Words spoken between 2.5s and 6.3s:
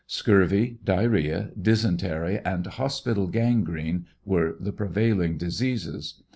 hospital gangrene were the pre vailing diseases.